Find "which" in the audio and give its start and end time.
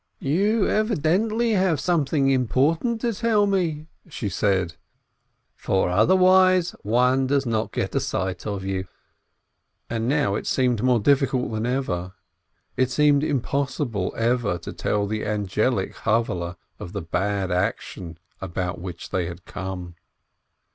18.81-19.11